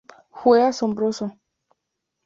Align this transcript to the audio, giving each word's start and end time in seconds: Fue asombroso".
Fue 0.31 0.63
asombroso". 0.63 1.37